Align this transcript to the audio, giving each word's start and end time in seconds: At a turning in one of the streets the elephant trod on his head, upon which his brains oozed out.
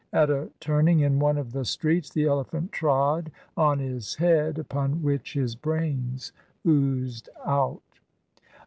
At 0.11 0.31
a 0.31 0.49
turning 0.59 1.01
in 1.01 1.19
one 1.19 1.37
of 1.37 1.51
the 1.51 1.63
streets 1.63 2.09
the 2.09 2.25
elephant 2.25 2.71
trod 2.71 3.29
on 3.55 3.77
his 3.77 4.15
head, 4.15 4.57
upon 4.57 5.03
which 5.03 5.33
his 5.33 5.53
brains 5.53 6.31
oozed 6.65 7.29
out. 7.45 7.83